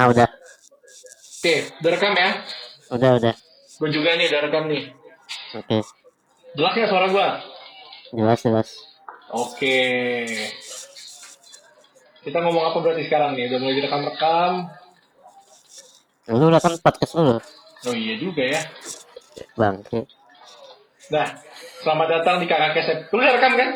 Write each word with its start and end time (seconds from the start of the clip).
Ah 0.00 0.08
udah, 0.08 0.28
Oke, 1.36 1.54
udah 1.76 1.90
rekam 1.92 2.16
ya? 2.16 2.30
udah 2.88 3.10
udah. 3.20 3.34
Gue 3.76 3.88
juga 3.92 4.16
nih 4.16 4.32
udah 4.32 4.40
rekam 4.48 4.64
nih. 4.64 4.82
Oke, 5.52 5.84
Jelas 6.56 6.74
ya 6.74 6.86
suara 6.88 7.06
gue? 7.06 7.28
jelas 8.10 8.38
jelas. 8.40 8.68
Oke. 9.28 9.78
Kita 12.20 12.38
ngomong 12.40 12.64
apa 12.64 12.78
berarti 12.80 13.04
sekarang 13.04 13.36
nih? 13.36 13.52
Udah 13.52 13.58
mulai 13.60 13.76
direkam-rekam. 13.76 14.52
Lu 16.32 16.48
udah 16.48 16.60
kan 16.60 16.74
podcast 16.80 17.12
lu, 17.14 17.36
Oh 17.80 17.94
iya 17.94 18.14
juga 18.16 18.44
ya. 18.44 18.60
bangke. 19.56 20.08
Nah, 21.12 21.28
selamat 21.80 22.08
datang 22.08 22.36
di 22.40 22.46
Kakak 22.48 22.72
Kesep. 22.72 22.98
Lu 23.12 23.20
udah 23.20 23.36
rekam 23.36 23.52
kan? 23.52 23.68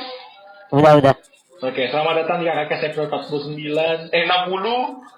Udah 0.73 0.93
udah. 1.01 1.15
Oke, 1.61 1.85
selamat 1.89 2.15
datang 2.25 2.41
di 2.41 2.49
Kakak 2.49 2.69
Kesep 2.73 2.91
episode 2.97 3.13
49, 3.13 4.09
eh 4.09 4.25
60. 4.25 5.14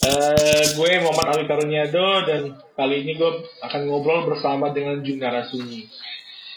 Eh, 0.00 0.64
gue 0.74 0.90
Muhammad 1.06 1.38
Ali 1.38 1.44
Karunyado 1.46 2.26
dan 2.26 2.58
kali 2.74 3.06
ini 3.06 3.14
gue 3.14 3.30
akan 3.62 3.80
ngobrol 3.86 4.26
bersama 4.26 4.74
dengan 4.74 4.98
Jun 5.06 5.22
Narasumi. 5.22 5.86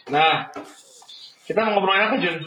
Nah, 0.09 0.49
kita 1.45 1.61
mau 1.61 1.77
ngobrolin 1.77 2.09
apa 2.09 2.17
Jun? 2.17 2.37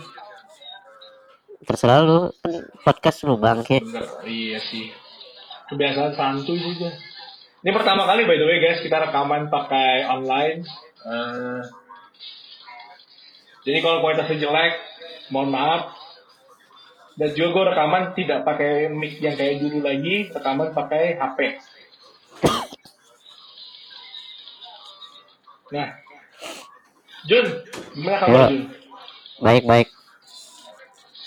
Terserah 1.63 2.03
lu, 2.03 2.35
podcast 2.83 3.23
lu 3.23 3.39
bangke. 3.39 3.79
Bener, 3.87 4.07
iya 4.27 4.59
sih. 4.59 4.91
Kebiasaan 5.71 6.19
santuy 6.19 6.59
juga. 6.59 6.91
Ini 7.63 7.71
pertama 7.71 8.03
kali 8.03 8.27
by 8.27 8.39
the 8.39 8.47
way 8.47 8.59
guys 8.59 8.83
kita 8.83 8.99
rekaman 8.99 9.47
pakai 9.47 10.11
online. 10.11 10.67
Eh, 11.07 11.63
jadi 13.63 13.79
kalau 13.79 14.03
kualitasnya 14.03 14.43
jelek, 14.43 14.75
mohon 15.31 15.55
maaf. 15.55 16.06
Dan 17.17 17.33
juga 17.33 17.49
gue 17.49 17.65
rekaman 17.73 18.13
tidak 18.13 18.45
pakai 18.45 18.93
mic 18.93 19.17
yang 19.25 19.41
kayak 19.41 19.65
dulu 19.65 19.81
lagi, 19.81 20.29
rekaman 20.29 20.69
pakai 20.77 21.17
HP. 21.17 21.39
Nah, 25.73 25.89
Jun, 27.27 27.47
gimana 27.97 28.17
kabar 28.23 28.37
Ya. 28.37 28.49
Jun? 28.53 28.63
Baik 29.41 29.65
baik. 29.65 29.89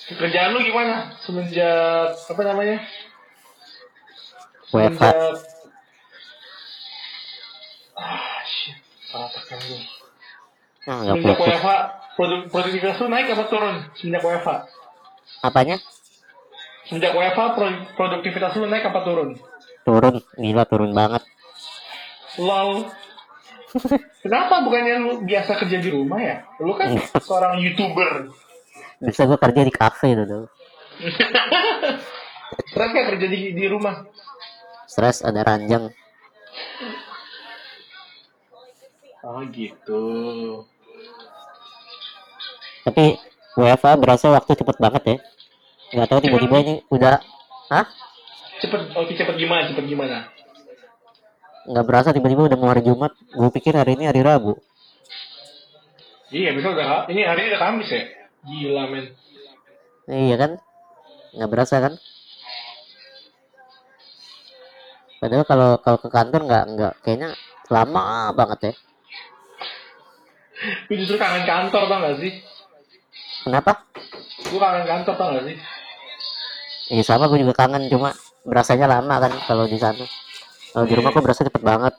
Kerjaan 0.09 0.53
lu 0.57 0.61
gimana 0.65 1.13
semenjak 1.21 2.17
apa 2.17 2.41
namanya? 2.41 2.77
WFH. 4.69 5.05
Ah 7.97 8.41
shit, 8.45 8.77
salah 9.09 9.29
tekan 9.33 9.57
gue. 9.65 9.81
Ah, 10.85 11.01
Semenjak. 11.01 11.37
WFH, 11.37 11.67
produk 12.17 12.39
produktivitas 12.49 12.97
lu 13.01 13.07
naik 13.09 13.33
apa 13.33 13.43
turun? 13.49 13.75
Semenjak 13.97 14.21
WFH? 14.21 14.49
Apanya? 15.39 15.79
Semenjak 16.89 17.13
WFH, 17.13 17.41
pro- 17.53 17.85
produktivitas 17.95 18.57
lu 18.57 18.65
naik 18.65 18.89
apa 18.89 18.99
turun? 19.05 19.37
Turun, 19.85 20.15
gila 20.35 20.63
turun 20.65 20.91
banget. 20.91 21.23
Lol. 22.41 22.89
Kenapa 24.25 24.65
bukannya 24.65 24.95
lu 24.97 25.11
biasa 25.23 25.55
kerja 25.61 25.77
di 25.77 25.89
rumah 25.93 26.19
ya? 26.19 26.41
Lu 26.57 26.73
kan 26.73 26.97
seorang 27.21 27.61
youtuber. 27.61 28.33
Bisa 28.99 29.29
gua 29.29 29.37
kerja 29.39 29.61
di 29.63 29.71
kafe 29.71 30.17
dulu. 30.17 30.49
Stres 32.69 32.89
gak 32.91 33.07
kerja 33.15 33.27
di, 33.29 33.53
di 33.55 33.65
rumah? 33.69 34.03
Stres 34.89 35.21
ada 35.21 35.45
ranjang. 35.45 35.93
Oh 39.23 39.45
gitu. 39.53 40.03
Tapi 42.83 43.19
WFH 43.57 43.87
berasa 43.97 44.25
waktu 44.29 44.51
cepet 44.53 44.77
banget 44.77 45.03
ya. 45.05 45.17
Nggak 45.89 46.07
tahu 46.09 46.19
tiba-tiba 46.21 46.55
ini 46.61 46.73
udah, 46.93 47.17
hah? 47.73 47.85
Cepet, 48.61 48.81
oke 48.93 49.13
cepet 49.15 49.35
gimana? 49.39 49.71
Cepet 49.73 49.85
gimana? 49.89 50.29
Nggak 51.65 51.85
berasa 51.85 52.09
tiba-tiba 52.13 52.45
udah 52.45 52.57
mau 52.57 52.69
hari 52.69 52.85
Jumat. 52.85 53.13
Gue 53.33 53.49
pikir 53.49 53.73
hari 53.73 53.97
ini 53.97 54.05
hari 54.05 54.21
Rabu. 54.21 54.57
Iya, 56.29 56.53
besok 56.53 56.77
udah 56.77 57.09
ini 57.09 57.25
hari 57.25 57.39
ini 57.45 57.49
udah 57.57 57.61
Kamis 57.61 57.89
ya. 57.89 58.03
Gila 58.45 58.83
men. 58.85 59.05
Iya 60.05 60.35
kan? 60.37 60.51
Nggak 61.33 61.49
berasa 61.49 61.75
kan? 61.81 61.93
Padahal 65.19 65.43
kalau 65.43 65.69
kalau 65.83 65.97
ke 65.99 66.07
kantor 66.07 66.41
nggak 66.47 66.63
nggak 66.77 66.93
kayaknya 67.03 67.29
lama 67.67 68.31
banget 68.31 68.59
ya. 68.71 68.73
Gue 70.87 70.95
justru 70.99 71.15
kangen 71.15 71.47
kantor 71.47 71.87
tau 71.87 71.99
gak 72.03 72.19
sih? 72.19 72.33
Kenapa? 73.45 73.71
Gue 74.49 74.59
kangen 74.59 74.85
kantor 74.87 75.13
tau 75.15 75.29
gak 75.35 75.45
sih? 75.47 75.57
Iya 76.89 77.03
sama 77.05 77.29
gue 77.29 77.39
juga 77.45 77.53
kangen 77.53 77.85
cuma 77.85 78.17
berasanya 78.43 78.89
lama 78.89 79.15
kan 79.21 79.31
kalau 79.45 79.69
di 79.69 79.77
sana. 79.77 80.05
Kalau 80.73 80.85
di 80.85 80.93
rumah 80.97 81.13
kok 81.13 81.23
berasa 81.23 81.45
cepet 81.45 81.63
banget. 81.63 81.93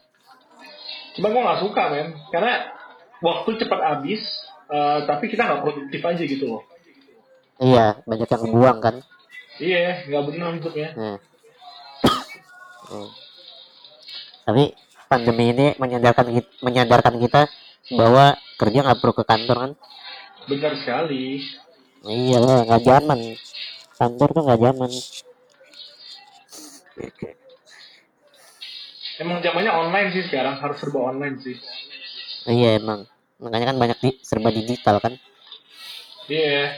Cuma 1.16 1.30
gue 1.30 1.42
gak 1.42 1.60
suka 1.62 1.82
men. 1.90 2.08
Karena 2.34 2.52
waktu 3.22 3.50
cepat 3.60 3.80
habis, 3.80 4.22
eh, 4.70 4.98
tapi 5.06 5.24
kita 5.30 5.46
gak 5.46 5.62
produktif 5.62 6.00
aja 6.02 6.22
gitu 6.22 6.44
loh. 6.58 6.62
Iya 7.60 8.00
banyak 8.08 8.28
yang 8.28 8.44
buang 8.50 8.78
kan. 8.80 8.96
Iya, 9.60 10.08
gak 10.08 10.22
benar 10.32 10.56
hidupnya. 10.56 10.88
Nah. 10.96 11.18
Hmm. 12.90 13.10
Tapi 14.48 14.74
pandemi 15.06 15.54
ini 15.54 15.66
menyadarkan 15.78 16.26
kita, 16.32 16.50
menyadarkan 16.66 17.14
kita 17.22 17.42
bahwa 17.94 18.34
kerja 18.58 18.78
nggak 18.82 18.98
perlu 18.98 19.14
ke 19.14 19.24
kantor 19.26 19.56
kan? 19.62 19.72
Benar 20.50 20.74
sekali. 20.82 21.46
Iya 22.02 22.38
lah, 22.42 22.66
nggak 22.66 22.82
zaman. 22.82 23.18
Kantor 23.94 24.28
tuh 24.34 24.42
nggak 24.42 24.62
zaman. 24.66 24.90
Emang 29.20 29.38
zamannya 29.44 29.72
online 29.72 30.08
sih 30.16 30.24
sekarang, 30.26 30.58
harus 30.58 30.80
serba 30.80 31.14
online 31.14 31.36
sih. 31.38 31.54
Iya 32.50 32.82
emang. 32.82 33.06
Makanya 33.38 33.66
kan 33.70 33.78
banyak 33.78 33.98
di 34.02 34.10
serba 34.26 34.50
digital 34.50 34.98
kan. 34.98 35.14
Iya. 36.26 36.74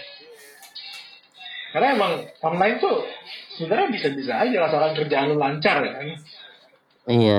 Karena 1.73 1.89
emang 1.97 2.13
online 2.45 2.77
tuh 2.77 3.09
sebenarnya 3.57 3.89
bisa-bisa 3.89 4.37
aja 4.37 4.69
asalkan 4.69 4.93
kerjaan 5.01 5.33
lu 5.33 5.41
lancar 5.41 5.81
ya. 5.81 5.93
kan. 5.97 6.09
Iya. 7.09 7.39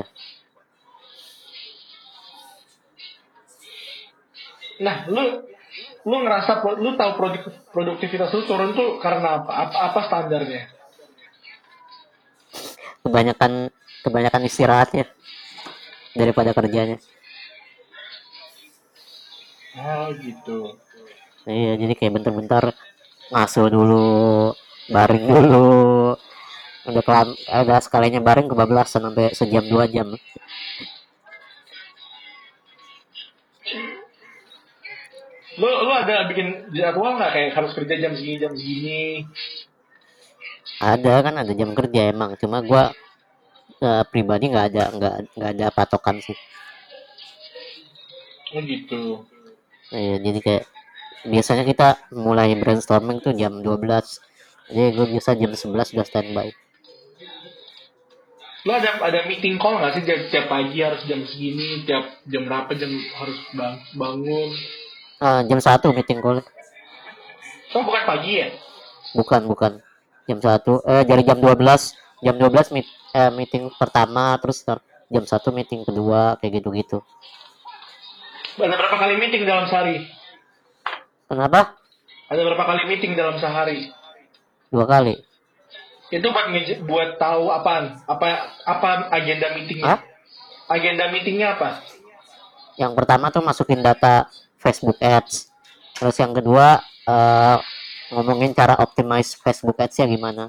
Nah, 4.82 5.06
lu 5.08 5.53
lu 6.04 6.16
ngerasa 6.20 6.60
lu 6.84 7.00
tahu 7.00 7.12
produk 7.16 7.44
produktivitas 7.72 8.32
lu 8.36 8.44
turun 8.44 8.76
tuh 8.76 9.00
karena 9.00 9.44
apa? 9.44 9.52
Apa, 9.52 9.78
apa 9.92 10.00
standarnya? 10.08 10.68
Kebanyakan 13.04 13.72
kebanyakan 14.04 14.42
istirahatnya 14.48 15.06
daripada 16.16 16.52
kerjanya. 16.52 17.00
Oh 19.74 20.08
gitu. 20.22 20.78
Iya, 21.44 21.76
jadi 21.76 21.94
kayak 21.98 22.14
bentar-bentar 22.22 22.72
ngasuh 23.34 23.68
dulu, 23.68 24.54
baring 24.88 25.26
dulu. 25.28 26.16
Udah 26.84 27.04
kelam, 27.04 27.32
ada 27.48 27.80
sekalinya 27.80 28.20
baring 28.20 28.52
kebablasan 28.52 29.08
sampai 29.08 29.32
sejam 29.32 29.64
dua 29.66 29.88
jam. 29.88 30.14
Lu 35.64 35.72
lu 35.88 35.94
ada 35.96 36.28
bikin 36.28 36.76
jadwal 36.76 37.16
nggak 37.16 37.32
kayak 37.32 37.52
harus 37.56 37.72
kerja 37.72 37.96
jam 37.96 38.12
segini 38.20 38.36
jam 38.36 38.52
segini? 38.52 39.24
Ada 40.84 41.24
kan 41.24 41.40
ada 41.40 41.52
jam 41.56 41.72
kerja 41.72 42.12
emang, 42.12 42.36
cuma 42.36 42.60
gua 42.60 42.92
eh, 43.80 44.04
pribadi 44.12 44.52
nggak 44.52 44.68
ada 44.76 44.84
nggak 44.92 45.16
nggak 45.40 45.52
ada 45.56 45.68
patokan 45.72 46.20
sih. 46.20 46.36
Oh 48.52 48.60
gitu. 48.60 49.24
Iya, 49.96 50.20
jadi 50.20 50.40
kayak 50.44 50.66
biasanya 51.32 51.64
kita 51.64 51.88
mulai 52.12 52.52
brainstorming 52.60 53.24
tuh 53.24 53.32
jam 53.32 53.64
12 53.64 54.20
Jadi 54.74 54.90
gue 54.96 55.08
bisa 55.12 55.36
jam 55.36 55.52
11 55.52 55.96
udah 55.96 56.08
standby. 56.08 56.48
Lu 58.64 58.72
ada 58.72 58.96
ada 58.96 59.20
meeting 59.28 59.60
call 59.60 59.76
nggak 59.80 60.00
sih 60.00 60.04
tiap, 60.08 60.20
tiap 60.32 60.46
pagi 60.48 60.80
harus 60.80 61.04
jam 61.04 61.20
segini, 61.28 61.84
tiap 61.84 62.24
jam 62.32 62.48
berapa 62.48 62.72
jam 62.80 62.92
harus 62.96 63.38
bang, 63.52 63.76
bangun? 64.00 64.50
Ah, 65.20 65.42
jam 65.46 65.60
1 65.60 65.94
meeting 65.94 66.20
call. 66.22 66.42
Oh 67.74 67.82
bukan 67.82 68.04
pagi 68.06 68.32
ya? 68.42 68.48
Bukan, 69.18 69.50
bukan. 69.50 69.72
Jam 70.30 70.40
1 70.40 70.82
eh 70.88 71.04
dari 71.04 71.24
jam 71.28 71.38
12, 71.42 71.60
jam 72.24 72.36
12 72.40 72.72
meet, 72.72 72.88
eh, 73.12 73.32
meeting 73.34 73.68
pertama 73.76 74.38
terus 74.40 74.64
jam 74.64 75.26
1 75.26 75.52
meeting 75.52 75.84
kedua 75.84 76.40
kayak 76.40 76.64
gitu-gitu. 76.64 77.04
Ada 78.54 78.78
berapa 78.78 78.98
kali 79.02 79.14
meeting 79.18 79.44
dalam 79.50 79.66
sehari? 79.66 80.06
Kenapa? 81.26 81.76
Ada 82.30 82.42
berapa 82.46 82.64
kali 82.70 82.82
meeting 82.86 83.18
dalam 83.18 83.36
sehari? 83.42 83.90
Dua 84.70 84.86
kali. 84.86 85.18
Itu 86.14 86.30
buat 86.30 86.46
buat 86.86 87.10
tahu 87.18 87.50
apaan? 87.50 87.98
Apa 88.06 88.54
apa 88.70 89.10
agenda 89.10 89.58
meetingnya? 89.58 89.98
Hah? 89.98 90.00
Agenda 90.70 91.10
meetingnya 91.10 91.58
apa? 91.58 91.82
Yang 92.78 92.94
pertama 92.98 93.34
tuh 93.34 93.42
masukin 93.42 93.82
data 93.82 94.30
Facebook 94.64 94.96
Ads. 94.98 95.52
Terus 95.94 96.16
yang 96.18 96.32
kedua 96.32 96.80
eh, 97.04 97.58
ngomongin 98.10 98.56
cara 98.56 98.80
optimize 98.80 99.36
Facebook 99.36 99.76
Ads-nya 99.76 100.08
gimana. 100.08 100.48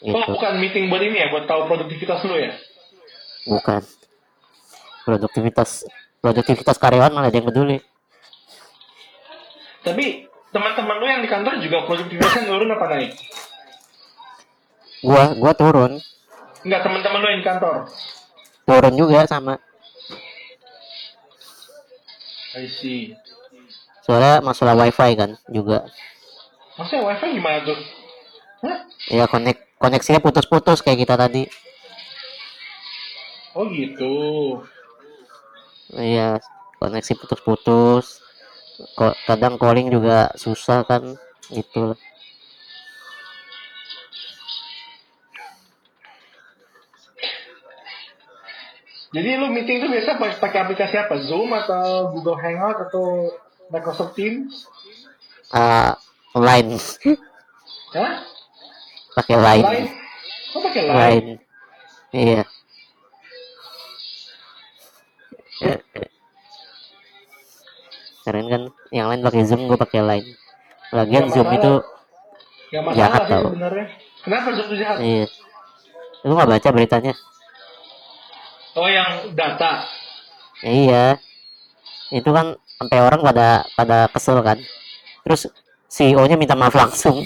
Oh, 0.00 0.06
gitu 0.06 0.32
bukan 0.32 0.56
meeting 0.56 0.88
buat 0.88 1.00
ini 1.00 1.16
ya, 1.18 1.28
buat 1.28 1.44
tahu 1.44 1.64
produktivitas 1.66 2.24
lu 2.24 2.36
ya? 2.36 2.56
bukan 3.40 3.80
produktivitas 5.02 5.84
produktivitas 6.20 6.76
karyawan 6.76 7.12
malah 7.12 7.28
ada 7.28 7.36
yang 7.36 7.48
peduli 7.48 7.80
Tapi 9.80 10.24
teman-teman 10.48 10.96
lu 10.96 11.04
yang 11.04 11.20
di 11.20 11.28
kantor 11.28 11.60
juga 11.60 11.84
produktivitasnya 11.84 12.48
nurun 12.48 12.72
apa 12.72 12.86
naik? 12.88 13.12
gua 15.00 15.36
gua 15.36 15.52
turun 15.52 15.92
Enggak, 16.60 16.80
teman-teman 16.80 17.18
lu 17.20 17.28
yang 17.32 17.40
di 17.40 17.48
kantor. 17.48 17.76
turun 18.64 18.94
juga 18.96 19.20
sama 19.24 19.60
I 22.56 22.66
see. 22.66 23.12
Soalnya 24.00 24.40
masalah 24.40 24.74
wifi 24.76 25.10
kan 25.16 25.36
juga 25.48 25.84
Maksudnya 26.76 27.02
wifi 27.12 27.26
gimana 27.36 27.58
tuh? 27.62 27.78
Hah? 28.64 28.78
ya 29.10 29.24
konek 29.26 29.56
koneksinya 29.76 30.20
putus-putus 30.20 30.80
kayak 30.80 31.04
kita 31.04 31.14
tadi 31.16 31.44
Oh 33.50 33.66
gitu. 33.66 34.14
iya 35.98 36.38
koneksi 36.78 37.12
putus-putus 37.18 38.22
kok 38.94 39.18
kadang 39.26 39.58
calling 39.58 39.90
juga 39.90 40.30
susah 40.38 40.86
kan 40.86 41.02
gitu 41.50 41.98
Jadi 49.10 49.30
lu 49.42 49.50
meeting 49.50 49.82
tuh 49.82 49.90
biasa 49.90 50.10
pa- 50.22 50.38
pakai 50.38 50.58
aplikasi 50.64 50.94
apa? 50.94 51.18
Zoom 51.26 51.50
atau 51.50 52.14
Google 52.14 52.38
Hangout 52.38 52.78
atau 52.86 53.34
Microsoft 53.70 54.14
Teams? 54.18 54.66
Ah, 55.50 55.94
line 56.34 56.78
Hah? 57.94 58.22
pakai 59.18 59.36
line 59.36 59.66
Line? 59.66 59.88
Oh 60.54 60.60
pakai 60.62 60.82
line. 60.86 60.98
line 60.98 61.28
iya 62.14 62.42
keren 68.24 68.46
kan 68.52 68.62
yang 68.94 69.06
lain 69.10 69.22
pakai 69.24 69.42
zoom 69.48 69.66
gue 69.66 69.78
pakai 69.80 70.00
line 70.04 70.28
lagian 70.94 71.26
zoom 71.30 71.48
masalah. 71.48 71.58
itu 71.58 71.72
Gak 72.70 72.82
masalah 72.86 72.98
Jahat 72.98 73.22
sih 73.26 73.30
tau. 73.34 73.42
sebenarnya. 73.50 73.86
Kenapa 74.20 74.48
Zoom 74.54 74.66
tuh 74.70 74.78
jahat? 74.78 74.96
iya 75.02 75.24
lu 76.22 76.32
nggak 76.36 76.50
baca 76.52 76.68
beritanya 76.76 77.12
Oh 78.78 78.86
yang 78.86 79.10
data. 79.34 79.72
iya 80.62 81.18
itu 82.14 82.30
kan 82.30 82.46
sampai 82.80 82.96
orang 82.96 83.20
pada 83.20 83.48
pada 83.76 84.08
kesel 84.08 84.40
kan. 84.40 84.56
Terus 85.28 85.52
CEO 85.84 86.24
nya 86.24 86.40
minta 86.40 86.56
maaf 86.56 86.72
langsung. 86.72 87.20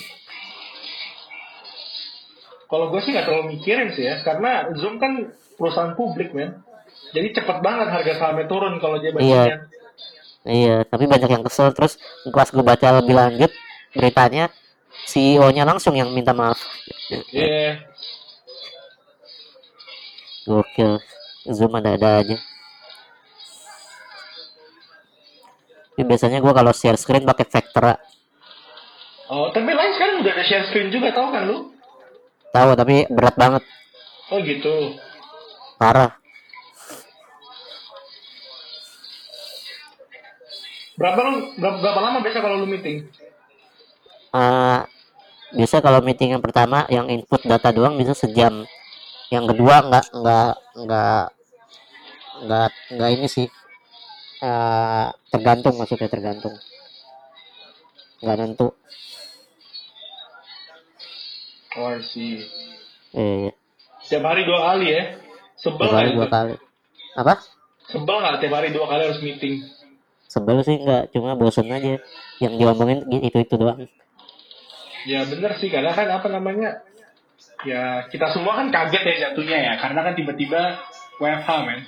Kalau 2.66 2.90
gue 2.90 3.00
sih 3.06 3.14
nggak 3.14 3.22
terlalu 3.30 3.54
mikirin 3.54 3.94
sih 3.94 4.02
ya, 4.02 4.18
karena 4.26 4.74
Zoom 4.74 4.98
kan 4.98 5.30
perusahaan 5.54 5.94
publik 5.94 6.34
men. 6.34 6.58
Jadi 7.14 7.38
cepet 7.38 7.62
banget 7.62 7.86
harga 7.86 8.12
sahamnya 8.18 8.50
turun 8.50 8.82
kalau 8.82 8.98
dia 8.98 9.14
bacanya. 9.14 9.70
iya 10.42 10.82
tapi 10.82 11.06
banyak 11.06 11.30
yang 11.30 11.46
kesel. 11.46 11.70
Terus 11.70 12.02
pas 12.34 12.50
gue 12.50 12.64
baca 12.66 12.98
lebih 12.98 13.14
lanjut 13.14 13.50
beritanya 13.94 14.50
CEO 15.06 15.46
nya 15.54 15.62
langsung 15.62 15.94
yang 15.94 16.10
minta 16.10 16.34
maaf. 16.34 16.58
Iya. 17.30 17.78
gokil. 20.50 20.98
Zoom 21.46 21.72
ada-ada 21.78 22.24
aja 22.24 22.36
tapi 25.94 26.10
biasanya 26.10 26.42
gue 26.42 26.50
kalau 26.50 26.74
share 26.74 26.98
screen 26.98 27.22
pakai 27.22 27.46
Vectra 27.46 27.94
Oh, 29.24 29.48
tapi 29.54 29.72
lain 29.72 29.94
sekarang 29.94 30.20
udah 30.20 30.32
ada 30.36 30.44
share 30.44 30.66
screen 30.68 30.90
juga, 30.90 31.08
tau 31.14 31.30
kan 31.30 31.46
lu? 31.46 31.70
tahu 32.50 32.74
tapi 32.74 33.06
berat 33.08 33.34
banget 33.34 33.62
Oh 34.28 34.38
gitu. 34.42 34.94
parah 35.74 36.18
Berapa 40.94 41.18
lu 41.26 41.32
berapa, 41.58 41.76
berapa 41.82 42.00
lama 42.00 42.18
biasa 42.22 42.38
kalau 42.38 42.62
lu 42.62 42.66
meeting? 42.70 43.02
Eh, 44.30 44.80
biasa 45.54 45.78
kalau 45.78 46.02
meeting 46.02 46.34
yang 46.34 46.42
pertama 46.42 46.86
yang 46.86 47.06
input 47.06 47.42
data 47.42 47.70
doang 47.70 47.94
bisa 47.94 48.14
sejam 48.14 48.66
yang 49.30 49.46
kedua 49.46 49.82
nggak 49.86 50.06
nggak 50.10 50.52
nggak 50.84 51.24
nggak 52.44 52.70
nggak 52.94 53.10
ini 53.14 53.26
sih 53.26 53.46
Eh, 54.34 55.06
tergantung 55.30 55.74
maksudnya 55.76 56.08
tergantung 56.08 56.54
nggak 58.20 58.36
nentu 58.36 58.68
Oh, 61.74 61.90
I 61.90 61.98
see. 62.06 62.38
eh 63.12 63.50
Tiap 64.06 64.22
hari 64.22 64.46
dua 64.46 64.62
kali 64.64 64.86
ya? 64.90 65.02
Sebel 65.58 65.82
tiap 65.82 65.96
hari 65.96 66.08
itu? 66.10 66.18
dua 66.18 66.28
kali 66.28 66.54
apa 67.14 67.34
Sebel 67.84 68.16
nggak 68.16 68.38
tiap 68.38 68.54
hari 68.54 68.68
dua 68.70 68.86
kali 68.86 69.02
harus 69.04 69.20
meeting? 69.20 69.56
sebel 70.24 70.58
sih 70.60 70.76
nggak 70.76 71.14
cuma 71.14 71.38
bosen 71.38 71.70
aja 71.70 71.94
yang 72.42 72.58
diomongin 72.58 73.06
itu 73.08 73.38
itu 73.38 73.54
doang 73.54 73.86
Ya 75.04 75.20
bener 75.22 75.52
sih, 75.54 75.68
karena 75.68 75.92
kan 75.92 76.08
apa 76.10 76.26
namanya? 76.26 76.80
Ya 77.62 78.08
kita 78.08 78.32
semua 78.32 78.56
kan 78.56 78.72
kaget 78.72 79.02
ya 79.04 79.14
jatuhnya 79.28 79.58
ya, 79.62 79.72
karena 79.78 80.00
kan 80.00 80.14
tiba-tiba 80.16 80.80
WFH 81.20 81.48
men. 81.62 81.80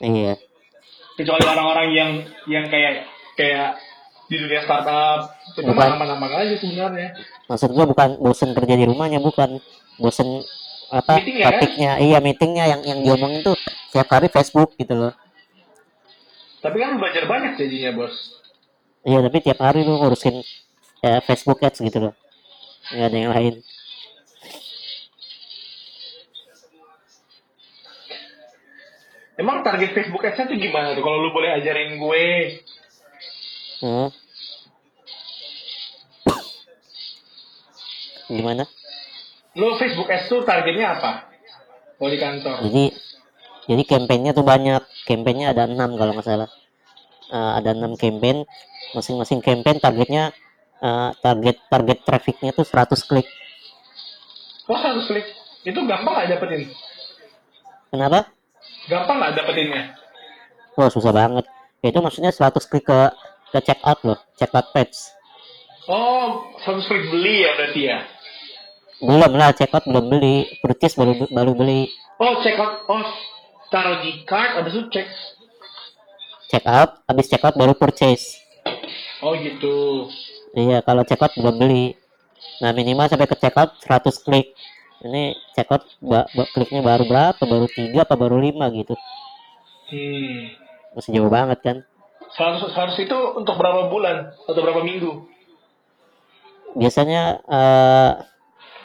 iya 0.00 0.36
Kecuali 1.12 1.44
orang-orang 1.44 1.88
yang 1.92 2.10
yang 2.46 2.64
kayak 2.66 3.04
kayak 3.34 3.76
di 4.26 4.40
dunia 4.40 4.64
startup, 4.64 5.28
mah 5.60 5.92
aman-aman 5.92 6.30
aja 6.40 6.56
sebenarnya. 6.56 7.12
maksud 7.44 7.68
gua 7.68 7.84
bukan 7.84 8.16
bosen 8.16 8.56
kerja 8.56 8.74
di 8.74 8.88
rumahnya 8.88 9.20
bukan 9.20 9.60
bosen 10.00 10.40
apa 10.88 11.20
Meetingnya, 11.20 11.44
kan? 11.44 11.52
topiknya 11.52 11.92
iya 12.00 12.18
meetingnya 12.18 12.64
yang 12.64 12.80
yang 12.80 12.98
diomongin 13.00 13.44
tuh 13.44 13.56
tiap 13.92 14.08
hari 14.08 14.28
Facebook 14.28 14.72
gitu 14.76 14.92
loh 14.92 15.12
Tapi 16.60 16.76
kan 16.78 16.96
belajar 16.96 17.24
banyak 17.26 17.56
jadinya 17.56 17.92
bos. 17.92 18.14
iya 19.02 19.20
tapi 19.20 19.40
tiap 19.40 19.58
hari 19.58 19.82
lu 19.82 20.00
ngurusin 20.00 20.40
ya, 21.00 21.20
Facebook 21.20 21.60
ads 21.60 21.80
gitu 21.80 21.98
loh 21.98 22.14
nggak 22.88 23.08
ada 23.08 23.16
yang 23.18 23.32
lain 23.32 23.54
Emang 29.42 29.66
target 29.66 29.90
Facebook 29.90 30.22
Ads-nya 30.22 30.46
tuh 30.46 30.54
gimana 30.54 30.94
tuh? 30.94 31.02
Kalau 31.02 31.18
lu 31.18 31.34
boleh 31.34 31.50
ajarin 31.58 31.98
gue, 31.98 32.26
hmm. 33.82 34.08
gimana 38.30 38.64
lu 39.52 39.76
Facebook 39.76 40.08
Ads 40.08 40.30
tuh 40.30 40.46
targetnya 40.46 40.96
apa? 40.96 41.10
Kalau 41.98 42.10
di 42.10 42.18
kantor. 42.22 42.56
jadi 42.70 42.84
jadi 43.62 43.82
kampanyenya 43.84 44.32
tuh 44.32 44.46
banyak 44.46 44.82
kampanyenya 45.04 45.52
ada 45.52 45.66
enam 45.66 45.98
kalau 45.98 46.14
nggak 46.14 46.26
salah 46.26 46.50
Eh, 47.32 47.52
ada 47.56 47.72
enam 47.72 47.96
campaign 47.96 48.44
masing-masing 48.92 49.40
campaign 49.40 49.80
targetnya 49.80 50.36
eh, 50.84 51.10
target 51.24 51.56
target 51.72 51.98
trafficnya 52.04 52.52
tuh 52.52 52.68
100 52.68 52.92
klik 53.08 53.24
Oh, 54.68 54.78
harus 54.78 55.10
klik. 55.10 55.26
Itu 55.64 55.80
gampang 55.88 56.12
nggak 56.12 56.28
dapetin? 56.36 56.68
kenapa 57.88 58.28
Gampang 58.90 59.16
nggak 59.22 59.32
dapetinnya? 59.38 59.82
Wah 60.74 60.90
susah 60.90 61.12
banget. 61.14 61.46
Itu 61.82 61.98
maksudnya 62.02 62.34
100 62.34 62.62
klik 62.70 62.86
ke 62.86 63.00
ke 63.52 63.58
check 63.60 63.80
out 63.84 64.00
loh, 64.02 64.18
check 64.38 64.50
out 64.56 64.70
page. 64.72 64.96
Oh, 65.90 66.46
harus 66.62 66.86
klik 66.86 67.10
beli 67.10 67.44
ya 67.44 67.50
berarti 67.58 67.80
ya? 67.90 67.98
Belum 69.02 69.32
lah 69.34 69.50
check 69.52 69.74
out 69.74 69.82
belum 69.82 70.06
beli, 70.08 70.46
purchase 70.62 70.94
baru 70.94 71.26
baru 71.26 71.52
beli. 71.58 71.90
Oh, 72.22 72.38
check 72.40 72.54
out. 72.54 72.86
Oh, 72.86 73.02
taruh 73.68 73.98
di 74.00 74.22
cart, 74.22 74.62
habis 74.62 74.78
itu 74.78 74.86
cek. 74.94 75.06
Check 76.54 76.64
out, 76.70 77.02
habis 77.10 77.26
check 77.26 77.42
out 77.42 77.58
baru 77.58 77.74
purchase. 77.74 78.38
Oh 79.22 79.34
gitu. 79.34 80.06
Iya, 80.54 80.86
kalau 80.86 81.02
check 81.02 81.18
out 81.18 81.34
belum 81.34 81.58
beli. 81.58 81.98
Nah, 82.62 82.70
minimal 82.70 83.10
sampai 83.10 83.26
ke 83.26 83.34
check 83.38 83.58
out 83.58 83.74
100 83.82 84.22
klik. 84.22 84.54
Ini 85.02 85.34
check 85.58 85.66
out 85.70 85.82
ba- 85.98 86.30
ba- 86.30 86.50
kliknya 86.54 86.80
baru 86.82 87.04
berapa? 87.06 87.42
Baru 87.42 87.66
3 87.66 88.06
apa 88.06 88.14
baru 88.14 88.38
5 88.38 88.70
gitu. 88.70 88.94
Hmm. 89.90 90.54
Masih 90.94 91.10
jauh 91.18 91.30
banget 91.32 91.58
kan. 91.60 91.76
100, 92.32 92.70
100 92.72 92.96
itu 93.02 93.18
untuk 93.36 93.58
berapa 93.58 93.90
bulan? 93.90 94.32
Atau 94.46 94.62
berapa 94.62 94.80
minggu? 94.80 95.26
Biasanya 96.78 97.44
eh 97.44 98.12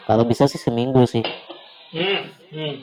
kalau 0.09 0.24
bisa 0.25 0.50
sih 0.50 0.59
seminggu 0.59 1.05
sih. 1.05 1.24
Hmm. 1.93 2.21
hmm. 2.51 2.74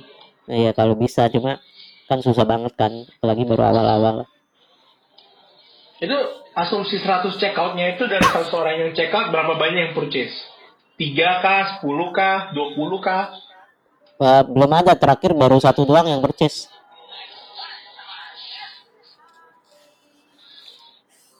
Iya, 0.45 0.77
kalau 0.77 0.95
bisa 0.95 1.29
cuma 1.33 1.61
kan 2.05 2.21
susah 2.21 2.45
banget 2.45 2.77
kan, 2.77 2.93
apalagi 3.21 3.49
baru 3.49 3.65
awal-awal. 3.65 4.29
Itu 6.05 6.17
asumsi 6.53 7.01
100 7.01 7.41
check 7.41 7.57
out-nya 7.57 7.97
itu 7.97 8.05
dari 8.05 8.21
100 8.21 8.53
orang 8.53 8.75
yang 8.77 8.91
check 8.93 9.09
out, 9.17 9.33
berapa 9.33 9.57
banyak 9.57 9.81
yang 9.89 9.95
purchase? 9.97 10.37
3 10.95 11.43
kah? 11.43 11.63
10 11.83 12.15
kah? 12.15 12.39
20 12.55 12.99
kah? 13.03 13.25
Eh, 14.15 14.43
belum 14.47 14.71
ada 14.71 14.95
terakhir 14.95 15.35
baru 15.35 15.59
satu 15.59 15.83
doang 15.83 16.07
yang 16.07 16.23
purchase 16.23 16.71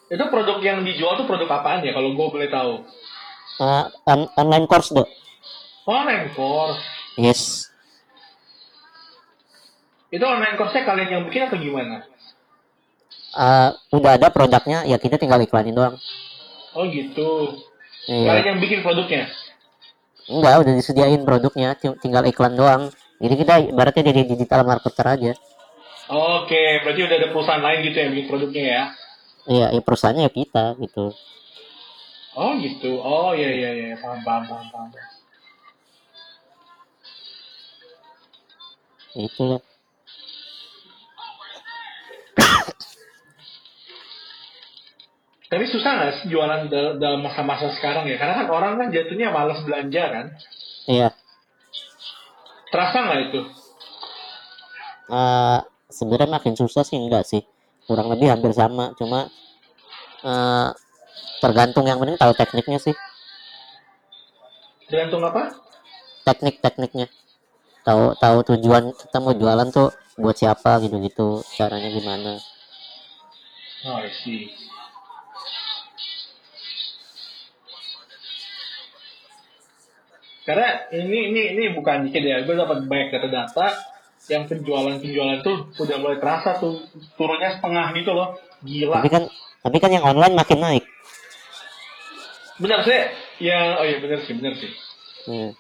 Itu 0.05 0.25
produk 0.27 0.59
yang 0.59 0.83
dijual 0.83 1.17
tuh 1.17 1.27
produk 1.27 1.49
apaan 1.55 1.83
ya 1.83 1.95
kalau 1.95 2.13
gue 2.13 2.27
boleh 2.29 2.51
tahu? 2.51 2.83
Eh, 3.57 3.85
on- 4.05 4.31
online 4.35 4.67
course 4.67 4.91
dok 4.91 5.07
Oh, 5.87 6.01
Rancor. 6.03 6.81
yes 7.15 7.71
Itu 10.11 10.23
online 10.23 10.55
course-nya 10.55 10.83
kalian 10.83 11.11
yang 11.11 11.23
bikin 11.27 11.47
atau 11.47 11.59
gimana? 11.59 12.03
Eh, 13.35 13.69
udah 13.91 14.13
ada 14.19 14.31
produknya 14.31 14.83
ya 14.83 14.99
kita 14.99 15.15
tinggal 15.15 15.39
iklanin 15.39 15.75
doang 15.75 15.95
Oh 16.75 16.91
gitu. 16.91 17.55
Iya 18.09 18.31
Kalian 18.33 18.47
yang 18.57 18.61
bikin 18.61 18.81
produknya? 18.85 19.25
enggak 20.25 20.55
udah 20.65 20.73
disediain 20.73 21.21
produknya 21.21 21.77
ti- 21.77 21.99
tinggal 22.01 22.25
iklan 22.25 22.57
doang 22.57 22.83
jadi 23.21 23.35
kita 23.37 23.55
ibaratnya 23.73 24.03
jadi 24.09 24.21
digital 24.25 24.65
marketer 24.65 25.07
aja 25.07 25.33
Oke, 26.05 26.85
berarti 26.85 27.01
udah 27.01 27.17
ada 27.17 27.29
perusahaan 27.33 27.65
lain 27.65 27.81
gitu 27.81 27.97
yang 27.97 28.11
bikin 28.13 28.27
produknya 28.29 28.65
ya? 28.65 28.83
iya 29.45 29.67
ya 29.73 29.81
perusahaannya 29.85 30.29
ya 30.29 30.33
kita 30.33 30.65
gitu 30.81 31.13
Oh 32.35 32.51
gitu. 32.59 32.99
Oh 32.99 33.31
iya 33.31 33.51
iya 33.53 33.71
iya, 33.73 33.87
paham 34.03 34.21
paham 34.27 34.43
paham 34.51 34.67
paham. 34.73 34.89
itu 39.15 39.43
lah 39.47 39.63
Tapi 45.45 45.65
susah 45.69 45.91
nggak 45.95 46.13
jualan 46.27 46.61
dal- 46.73 46.97
dalam 46.99 47.21
masa-masa 47.23 47.69
sekarang 47.77 48.09
ya? 48.09 48.17
Karena 48.17 48.43
kan 48.43 48.49
orang 48.51 48.73
kan 48.81 48.89
jatuhnya 48.91 49.29
malas 49.31 49.61
belanja 49.63 50.05
kan. 50.11 50.27
iya 50.89 51.09
Terasa 52.73 52.99
nggak 53.07 53.21
itu? 53.31 53.41
Eh, 55.05 55.59
sebenarnya 55.93 56.31
makin 56.41 56.55
susah 56.57 56.83
sih 56.83 56.97
enggak 56.97 57.29
sih 57.29 57.45
kurang 57.85 58.09
lebih 58.09 58.33
hampir 58.33 58.51
sama 58.57 58.97
cuma 58.97 59.29
eh, 60.25 60.69
tergantung 61.45 61.85
yang 61.85 62.01
penting 62.01 62.17
tahu 62.17 62.33
tekniknya 62.33 62.81
sih 62.81 62.97
Tergantung 64.89 65.21
apa? 65.25 65.61
teknik-tekniknya 66.25 67.13
tahu 67.85 68.17
tahu 68.17 68.39
tujuan 68.49 68.97
kita 68.97 69.21
mau 69.21 69.37
jualan 69.37 69.69
tuh 69.69 69.93
buat 70.17 70.33
siapa 70.35 70.81
gitu-gitu 70.81 71.45
caranya 71.55 71.93
gimana 71.93 72.41
Oh, 73.85 74.01
I 74.01 74.09
see. 74.25 74.49
Karena 80.45 80.93
ini 80.93 81.33
ini 81.33 81.43
ini 81.57 81.63
bukan 81.73 82.09
dikit 82.09 82.21
ya, 82.21 82.45
gue 82.45 82.53
dapat 82.53 82.85
banyak 82.85 83.09
data-data 83.17 83.67
yang 84.29 84.45
penjualan-penjualan 84.49 85.41
tuh 85.45 85.73
udah 85.77 85.97
mulai 86.01 86.17
terasa 86.21 86.57
tuh 86.61 86.85
turunnya 87.17 87.61
setengah 87.61 87.93
gitu 87.93 88.13
loh, 88.17 88.41
gila. 88.65 89.05
tapi 89.05 89.09
kan 89.13 89.23
tapi 89.61 89.77
kan 89.81 89.91
yang 89.93 90.05
online 90.05 90.33
makin 90.33 90.61
naik 90.65 90.85
Benar 92.57 92.87
sih, 92.87 92.97
ya 93.45 93.83
oh 93.83 93.85
iya 93.85 93.99
benar 93.99 94.23
sih 94.25 94.33
benar 94.39 94.55
sih. 94.57 94.71
Hmm. 95.27 95.51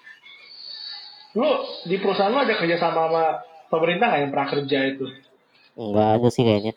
Lu 1.35 1.49
di 1.91 1.99
perusahaan 1.99 2.31
lu 2.31 2.41
ada 2.41 2.55
kerja 2.55 2.79
sama 2.79 3.11
sama 3.11 3.25
pemerintah 3.67 4.07
nggak 4.14 4.21
yang 4.23 4.33
prakerja 4.33 4.79
itu? 4.95 5.07
enggak 5.75 6.09
ada 6.21 6.29
sih 6.31 6.47
kayaknya 6.47 6.75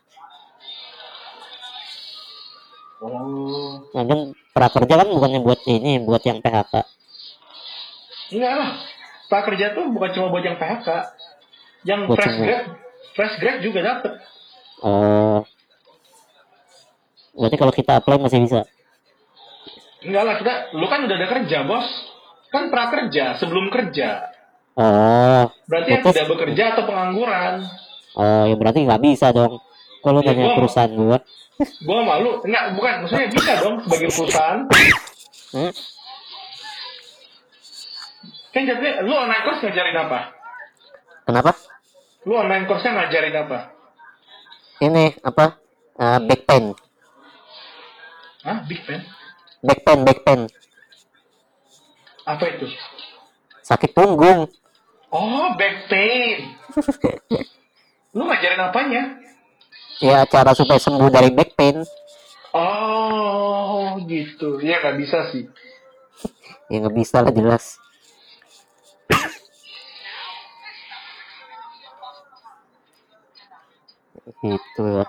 Oh, 2.97 3.85
nah 3.93 4.03
kan 4.09 4.33
prakerja 4.57 4.93
kan 4.97 5.05
bukannya 5.13 5.45
buat 5.45 5.61
ini 5.69 6.01
buat 6.01 6.25
yang 6.25 6.41
PHK 6.41 6.81
enggak 8.29 8.53
lah. 8.53 8.71
Prakerja 9.27 9.65
tuh 9.71 9.89
bukan 9.89 10.09
cuma 10.09 10.27
buat 10.27 10.39
yang 10.41 10.55
PHK, 10.55 10.87
yang 11.83 12.07
Buat 12.07 12.15
fresh 12.17 12.37
grad, 12.37 12.63
fresh 13.11 13.35
grad 13.37 13.57
juga 13.59 13.79
dapet. 13.81 14.13
oh 14.79 15.41
berarti 17.33 17.55
kalau 17.55 17.69
kita 17.71 17.91
apply 17.95 18.17
masih 18.17 18.39
bisa 18.39 18.61
Enggak 19.99 20.23
lah 20.23 20.35
kita, 20.37 20.53
lu 20.71 20.85
kan 20.85 21.03
udah 21.03 21.15
ada 21.15 21.27
kerja 21.27 21.57
bos, 21.63 21.85
kan 22.47 22.69
prakerja 22.69 23.35
sebelum 23.35 23.67
kerja. 23.67 24.29
oh 24.73 25.49
Berarti 25.65 25.89
yang 25.91 26.03
tidak 26.03 26.27
bekerja 26.27 26.63
atau 26.71 26.83
pengangguran. 26.83 27.65
oh 28.13 28.43
ya 28.45 28.55
berarti 28.55 28.79
nggak 28.81 29.01
bisa 29.01 29.29
dong 29.29 29.59
kalau 29.99 30.21
Ya, 30.21 30.31
tanya 30.31 30.45
gua- 30.45 30.55
perusahaan 30.55 30.93
gua 30.93 31.17
Gua 31.83 31.99
malu, 32.01 32.37
enggak 32.41 32.63
bukan, 32.71 32.93
maksudnya 33.01 33.27
bisa 33.27 33.51
dong 33.59 33.75
sebagai 33.81 34.07
perusahaan. 34.09 34.59
hmm? 35.51 35.71
Kan 38.57 38.65
jadinya 38.65 39.05
lu 39.05 39.13
online 39.13 39.43
course 39.45 39.61
ngajarin 39.61 39.97
apa? 40.01 40.19
kenapa 41.29 41.53
Lu 42.25 42.33
online 42.33 42.65
course-nya 42.65 42.97
ngajarin 42.97 43.37
apa? 43.37 43.59
ini 44.81 45.13
apa 45.21 45.61
Eh, 45.93 46.19
back 46.25 46.41
pain 46.49 46.73
Hah? 48.41 48.65
Big 48.65 48.81
pen? 48.81 49.05
back 49.61 49.85
pain 49.85 49.99
back 50.01 50.25
pain 50.25 50.41
Apa 52.25 52.49
itu? 52.49 52.65
sakit 53.61 53.93
punggung 53.93 54.49
Oh, 55.13 55.53
back 55.53 55.85
pain. 55.85 56.57
lu 58.17 58.25
ngajarin 58.25 58.61
apanya? 58.63 59.21
ya 60.01 60.25
cara 60.25 60.57
supaya 60.57 60.81
sembuh 60.81 61.13
dari 61.13 61.29
back 61.29 61.53
pain 61.53 61.85
Oh, 62.57 64.01
gitu. 64.09 64.57
Ya 64.65 64.81
nggak 64.81 64.97
bisa 64.97 65.29
sih. 65.29 65.45
ya 66.73 66.81
nggak 66.81 66.97
bisa 66.97 67.21
lah 67.21 67.29
jelas 67.29 67.77
gitu 74.43 74.81
ya 74.97 75.05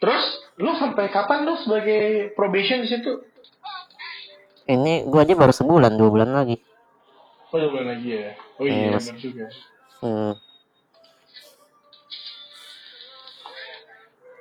Terus, 0.00 0.24
lu 0.60 0.70
sampai 0.76 1.08
kapan 1.08 1.48
lu 1.48 1.54
sebagai 1.56 2.34
probation 2.36 2.84
di 2.84 2.88
situ? 2.90 3.12
ini 4.64 5.04
gua 5.04 5.28
aja 5.28 5.36
baru 5.36 5.52
sebulan 5.52 5.92
dua 5.92 6.08
bulan 6.08 6.30
lagi 6.32 6.56
Oh, 7.52 7.60
dua 7.60 7.68
bulan 7.68 7.86
lagi 7.92 8.08
ya. 8.16 8.32
Oh 8.56 8.64
iya, 8.64 8.96
Yes. 8.96 9.04
benar 9.06 9.18
juga. 9.20 9.46
hmm. 10.00 10.32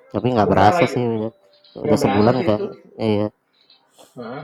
tapi 0.09 0.27
nggak 0.29 0.45
Udah 0.47 0.53
berasa 0.53 0.83
lagi. 0.85 0.93
sih 0.93 1.01
udah 1.03 1.31
udah 1.73 1.83
berasa 1.83 2.03
sebulan 2.05 2.35
kan 2.45 2.59
iya 2.95 3.27
Hah? 4.13 4.43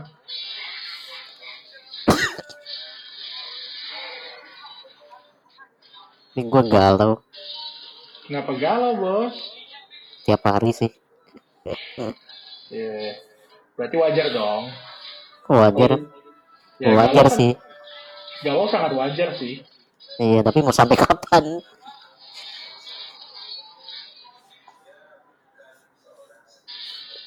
Ini 6.33 6.41
gua 6.45 6.63
galau 6.63 7.11
Kenapa 8.25 8.51
galau, 8.55 8.93
bos? 8.95 9.35
tiap 10.23 10.45
hari 10.45 10.69
sih 10.71 10.91
Ya, 12.69 13.17
berarti 13.73 13.95
wajar 13.97 14.27
dong. 14.29 14.63
Wajar 15.49 15.91
Ya, 16.77 16.93
wajar 16.93 17.25
galau 17.25 17.33
kan- 17.33 17.37
sih 17.37 17.51
Galau 18.39 18.65
sangat 18.69 18.93
wajar 18.93 19.29
sih. 19.35 19.59
iya 20.17 20.39
tapi 20.39 20.61
mau 20.61 20.71
sampai 20.71 20.95
kapan 20.95 21.59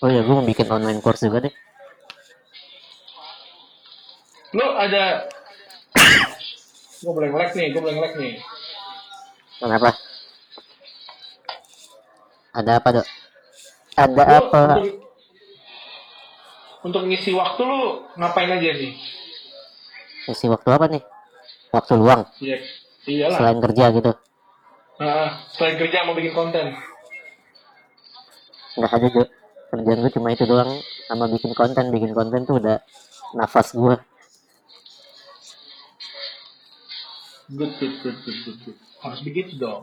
oh 0.02 0.08
ya 0.10 0.20
gua 0.26 0.34
mau 0.42 0.46
bikin 0.46 0.68
online 0.68 1.00
course 1.00 1.22
juga 1.22 1.44
deh 1.44 1.54
Lu 4.52 4.66
ada... 4.76 5.32
gue 7.00 7.08
boleh 7.08 7.32
nge-lag 7.32 7.56
nih, 7.56 7.72
gue 7.72 7.80
boleh 7.80 7.94
nge-lag 7.96 8.14
nih. 8.20 8.36
Kenapa 9.62 9.94
ada 12.52 12.70
apa 12.76 12.88
dok? 13.00 13.06
Ada 13.96 14.12
Lu 14.12 14.36
apa? 14.44 14.60
Untuk, 14.76 14.94
untuk 16.84 17.02
ngisi 17.08 17.32
waktu 17.32 17.60
lu 17.64 17.80
ngapain 18.20 18.50
aja 18.52 18.70
sih? 18.76 18.92
isi 20.22 20.46
waktu 20.46 20.68
apa 20.70 20.86
nih? 20.86 21.02
Waktu 21.72 21.92
luang? 21.98 22.28
Iya, 22.38 22.56
iyalah. 23.08 23.38
selain 23.40 23.58
kerja 23.58 23.84
gitu? 23.96 24.12
Nah, 25.00 25.42
selain 25.56 25.76
kerja 25.80 26.04
mau 26.04 26.14
bikin 26.14 26.36
konten. 26.36 26.76
nggak 28.76 28.92
ada 28.92 29.08
dok. 29.08 29.28
Kerjaan 29.72 29.98
gue 30.04 30.12
cuma 30.12 30.28
itu 30.36 30.44
doang. 30.44 30.70
Sama 31.08 31.24
bikin 31.32 31.52
konten. 31.56 31.84
Bikin 31.88 32.12
konten 32.12 32.44
tuh 32.44 32.60
udah 32.60 32.76
nafas 33.32 33.72
gue 33.72 33.96
Good, 37.52 37.72
good, 37.80 37.94
good, 38.00 38.16
good, 38.24 38.38
good, 38.44 38.58
good. 38.64 38.91
Harus 39.02 39.20
begitu 39.26 39.52
dong. 39.58 39.82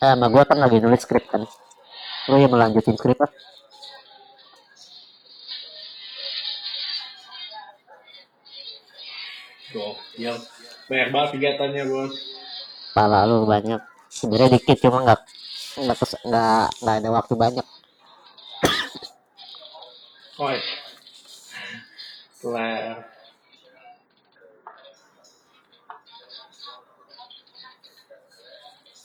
eh, 0.00 0.08
sama 0.12 0.26
gue 0.32 0.42
kan 0.48 0.56
lagi 0.56 0.76
nulis 0.80 1.02
skrip 1.04 1.24
kan 1.28 1.42
lo 2.30 2.36
yang 2.40 2.52
melanjutin 2.54 2.96
skrip 2.96 3.18
ah 3.20 3.30
Gokil. 9.70 10.34
Banyak 10.90 11.08
banget 11.14 11.28
kegiatannya, 11.36 11.84
bos. 11.86 12.14
pala 12.90 13.22
lu 13.22 13.46
banyak 13.46 13.78
sebenarnya 14.10 14.58
dikit 14.58 14.82
cuma 14.82 15.06
nggak 15.06 15.20
nggak 15.78 15.94
nggak 16.26 16.66
nggak 16.82 16.96
ada 16.98 17.10
waktu 17.14 17.34
banyak 17.38 17.66
Oi. 20.42 20.58
Claire. 22.42 22.98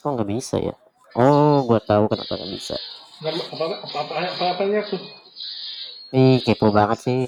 Kok 0.05 0.13
nggak 0.13 0.29
bisa 0.29 0.61
ya 0.61 0.77
oh 1.17 1.65
gue 1.65 1.81
tahu 1.81 2.05
kenapa 2.05 2.37
nggak 2.37 2.53
bisa 2.53 2.77
Apa 3.15 3.31
apa 3.31 3.65
apa 3.95 4.13
apa 4.27 4.45
apanya 4.53 4.83
tuh? 4.91 4.99
Ih, 6.11 6.43
kepo 6.43 6.67
banget 6.67 6.99
sih. 6.99 7.19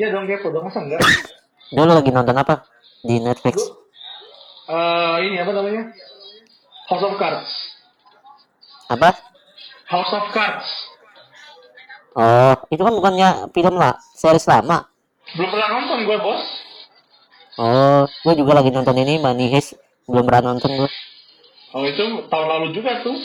Iya 0.00 0.16
dong 0.16 0.24
kepo 0.24 0.48
dong 0.48 0.64
masa 0.64 0.80
enggak? 0.80 1.04
Dulu 1.68 1.92
lagi 1.92 2.08
nonton 2.08 2.40
apa? 2.40 2.64
Di 3.04 3.20
Netflix. 3.20 3.60
Eh 4.64 5.16
ini 5.28 5.36
apa 5.44 5.52
namanya? 5.52 5.92
House 6.88 7.04
of 7.04 7.14
Cards. 7.20 7.52
Apa? 8.88 9.12
House 9.92 10.12
of 10.16 10.26
Cards. 10.32 10.68
Oh, 12.16 12.56
itu 12.72 12.80
kan 12.80 12.96
bukannya 12.96 13.28
film 13.54 13.76
lah, 13.78 13.94
series 14.16 14.48
lama. 14.48 14.88
Belum 15.36 15.52
pernah 15.52 15.68
nonton 15.78 16.08
gue 16.08 16.16
bos. 16.16 16.42
Oh, 17.60 18.08
gue 18.08 18.34
juga 18.40 18.56
lagi 18.56 18.72
nonton 18.72 18.96
ini 18.98 19.20
Money 19.20 19.52
Heist. 19.52 19.78
Belum 20.06 20.24
pernah 20.24 20.54
nonton 20.54 20.70
gue. 20.78 20.90
Oh 21.70 21.86
itu 21.86 22.04
tahun 22.26 22.46
lalu 22.46 22.66
juga 22.74 23.02
tuh. 23.04 23.16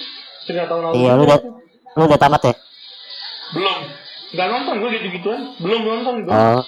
Sudah 0.45 0.69
tahun 0.69 0.81
lalu. 0.91 0.95
Iya, 1.01 1.11
lu 1.17 1.23
udah 1.25 1.39
lu 1.95 2.03
udah 2.05 2.19
tamat 2.19 2.41
ya? 2.45 2.53
Belum. 3.55 3.79
Nggak 4.35 4.47
nonton 4.51 4.75
gue 4.81 4.89
gitu-gituan. 4.99 5.41
Belum 5.63 5.81
nonton 5.85 6.15
gue. 6.27 6.33
Oh. 6.33 6.63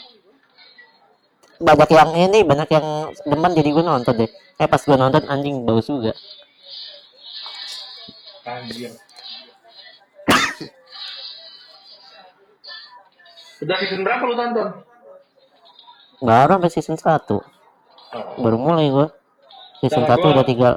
Banyak 1.57 1.89
yang 1.89 2.11
ini, 2.13 2.45
banyak 2.45 2.69
yang 2.69 3.09
demen 3.25 3.51
jadi 3.57 3.69
gue 3.73 3.83
nonton 3.83 4.13
deh. 4.13 4.29
Eh 4.57 4.67
pas 4.69 4.81
gue 4.81 4.97
nonton 4.97 5.25
anjing 5.25 5.65
bagus 5.65 5.89
juga. 5.89 6.13
Anjir. 8.47 8.93
Udah 13.65 13.77
season 13.81 14.05
berapa 14.05 14.23
lu 14.23 14.37
tonton? 14.37 14.69
Baru 16.17 16.57
sampai 16.57 16.73
season 16.73 16.97
1. 16.97 17.05
Oh. 17.05 17.45
Baru 18.41 18.57
mulai 18.57 18.89
gue. 18.89 19.07
Season 19.79 20.01
Cara 20.01 20.15
1 20.15 20.19
gua- 20.19 20.33
udah 20.33 20.45
tiga. 20.45 20.71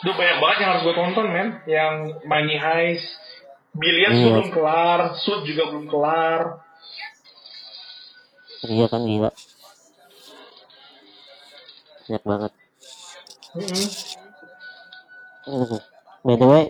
Duh 0.00 0.14
banyak 0.14 0.38
banget 0.38 0.56
yang 0.58 0.70
harus 0.70 0.82
gue 0.82 0.94
tonton 0.94 1.26
men 1.28 1.48
Yang 1.66 1.94
Money 2.24 2.56
Heist 2.56 3.04
Billions 3.72 4.16
Iya. 4.16 4.26
belum 4.32 4.48
kelar 4.50 5.00
Suit 5.14 5.44
juga 5.44 5.68
belum 5.68 5.86
kelar 5.86 6.40
Iya 8.62 8.86
kan 8.86 9.02
gila. 9.02 9.30
Banyak 12.02 12.24
banget. 12.24 12.52
Mm-mm. 13.50 13.86
Hmm. 15.42 15.80
By 16.20 16.34
the 16.34 16.46
way, 16.46 16.64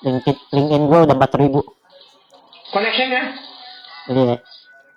LinkedIn, 0.00 0.36
LinkedIn 0.50 0.82
gue 0.84 0.98
udah 1.02 1.16
4000 1.16 1.60
Connection 2.70 3.08
ya 3.08 3.24
Iya, 4.06 4.36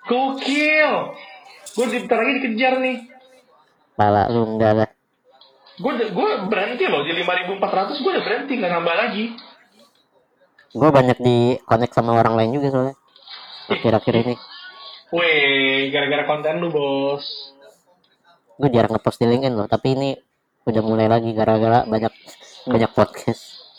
Gokil 0.03 0.91
Gue 1.69 1.85
bentar 1.87 2.17
lagi 2.17 2.33
dikejar 2.39 2.73
nih 2.77 2.97
pala 3.97 4.29
lu 4.29 4.45
enggak 4.45 4.73
lah. 4.77 4.89
Gue 5.77 5.93
gue 6.09 6.29
berhenti 6.49 6.89
loh 6.89 7.05
Di 7.05 7.13
5400 7.13 8.01
gue 8.01 8.11
udah 8.17 8.25
berhenti 8.25 8.53
Gak 8.57 8.73
nambah 8.73 8.95
lagi 8.97 9.25
Gue 10.73 10.89
banyak 10.89 11.17
di 11.21 11.37
connect 11.63 11.93
sama 11.93 12.17
orang 12.17 12.33
lain 12.37 12.51
juga 12.57 12.67
soalnya. 12.73 12.95
Akhir-akhir 13.71 14.13
ini. 14.25 14.35
Weh 15.13 15.89
Gara-gara 15.93 16.27
konten 16.27 16.59
lu 16.59 16.69
bos 16.73 17.23
Gue 18.57 18.69
jarang 18.73 18.97
ngepost 18.97 19.21
di 19.21 19.29
LinkedIn 19.29 19.53
loh, 19.53 19.69
tapi 19.69 19.93
ini 19.93 20.09
udah 20.65 20.81
mulai 20.81 21.05
lagi 21.05 21.29
gara-gara 21.31 21.85
banyak 21.85 22.09
banyak 22.65 22.91
podcast. 22.97 23.69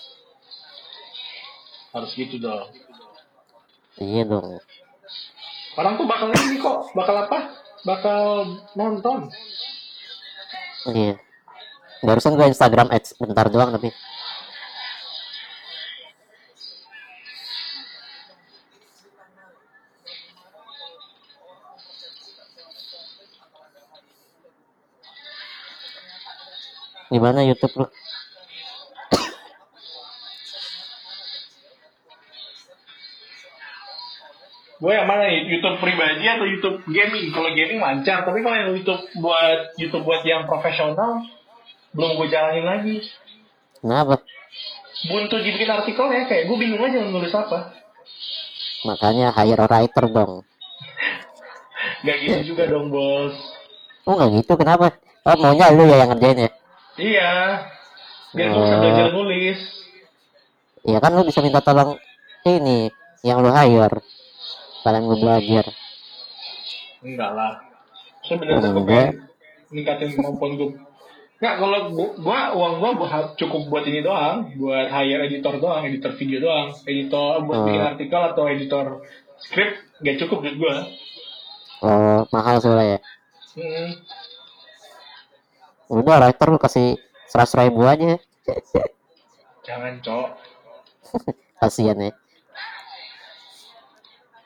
Harus 1.90 2.14
gitu 2.14 2.38
dong 2.38 2.70
Iya 3.98 4.22
dong. 4.22 4.62
Orang 5.75 5.98
tuh 5.98 6.06
bakal 6.06 6.30
ini 6.30 6.62
kok 6.62 6.94
Bakal 6.94 7.26
apa? 7.26 7.38
Bakal 7.82 8.22
nonton 8.78 9.34
Iya. 10.88 11.21
Barusan 12.00 12.33
gue 12.38 12.47
Instagram 12.49 12.88
ads 12.88 13.12
bentar 13.21 13.47
doang 13.52 13.71
tapi. 13.76 13.92
Gimana 27.12 27.40
YouTube 27.44 27.72
lu? 27.85 27.87
Gue 34.79 34.95
yang 34.95 35.11
mana 35.11 35.27
nih? 35.27 35.51
YouTube 35.51 35.83
pribadi 35.83 36.23
atau 36.23 36.47
YouTube 36.47 36.79
gaming? 36.87 37.35
Kalau 37.35 37.51
gaming 37.51 37.83
lancar, 37.83 38.23
tapi 38.23 38.47
kalau 38.47 38.57
yang 38.57 38.71
YouTube 38.79 39.03
buat 39.19 39.75
YouTube 39.75 40.07
buat 40.07 40.23
yang 40.23 40.47
profesional 40.47 41.27
belum 41.91 42.14
gue 42.14 42.29
jalanin 42.31 42.62
lagi. 42.62 42.97
Kenapa? 43.83 44.23
Buntu 45.11 45.35
dibikin 45.43 45.71
artikel 45.71 46.07
ya, 46.11 46.23
kayak 46.31 46.47
gue 46.47 46.57
bingung 46.59 46.83
aja 46.83 47.03
nulis 47.03 47.35
apa. 47.35 47.75
Makanya 48.87 49.35
hire 49.35 49.67
writer 49.67 50.05
dong. 50.07 50.33
Gak 52.07 52.17
gitu 52.23 52.55
juga 52.55 52.71
dong 52.71 52.95
bos. 52.95 53.35
Oh 54.07 54.14
nggak 54.14 54.31
gitu 54.41 54.55
kenapa? 54.55 54.95
Oh 55.27 55.35
maunya 55.37 55.75
lu 55.75 55.91
ya 55.91 56.07
yang 56.07 56.11
ngerjain 56.14 56.47
ya? 56.47 56.51
Iya, 56.99 57.33
biar 58.31 58.49
gue 58.49 58.62
bisa 58.62 58.75
Oh. 58.75 58.81
belajar 58.81 59.07
nulis. 59.11 59.59
Ya 60.87 60.99
kan 61.03 61.11
lu 61.19 61.27
bisa 61.27 61.43
minta 61.43 61.59
tolong 61.59 61.99
ini 62.47 62.88
yang 63.27 63.43
lu 63.43 63.51
hire. 63.51 63.99
Gue 64.83 65.17
belajar. 65.17 65.64
Enggak 67.01 67.31
lah. 67.33 67.53
Saya 68.23 68.37
bener-bener 68.37 68.71
gue 68.73 68.83
Enggak. 68.83 69.11
ningkatin 69.69 70.11
kemampuan 70.14 70.53
gue. 70.55 70.71
Nggak, 71.38 71.55
kalau 71.55 71.79
gu- 71.95 72.17
gua 72.19 72.51
uang 72.51 72.75
gua 72.83 72.91
buat 72.99 73.38
cukup 73.38 73.71
buat 73.71 73.87
ini 73.87 74.03
doang, 74.03 74.59
buat 74.59 74.91
hire 74.91 75.23
editor 75.23 75.55
doang, 75.57 75.87
editor 75.87 76.11
video 76.19 76.43
doang, 76.43 76.75
editor 76.83 77.47
buat 77.47 77.59
Oh. 77.59 77.64
bikin 77.64 77.79
artikel 77.85 78.23
atau 78.27 78.45
editor 78.45 78.87
script 79.38 79.79
gak 80.03 80.19
cukup 80.19 80.43
duit 80.43 80.59
gua. 80.59 80.83
Oh 81.79 82.27
mahal 82.35 82.59
soalnya 82.59 82.99
ya. 82.99 83.01
Hmm. 83.55 83.91
Udah 85.88 86.19
writer 86.19 86.47
lu 86.51 86.59
kasih 86.59 86.99
seratus 87.25 87.55
ribu 87.55 87.87
aja. 87.87 88.19
Jangan 89.62 89.95
cok. 90.03 90.29
Kasian 91.62 92.03
ya. 92.03 92.11